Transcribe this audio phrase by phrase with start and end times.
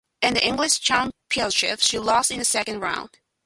[0.23, 3.11] In the English championship she lost in the second round.